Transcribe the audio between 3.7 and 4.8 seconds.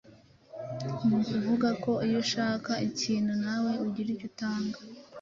ugira icyo utanga.